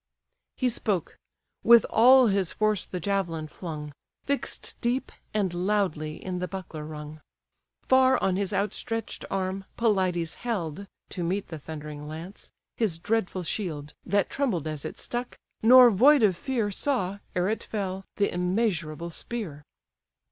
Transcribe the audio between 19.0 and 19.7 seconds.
spear.